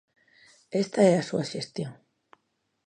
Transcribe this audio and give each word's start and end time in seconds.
Esta 0.83 0.99
é 1.11 1.13
a 1.17 1.27
súa 1.29 1.45
xestión. 1.51 1.91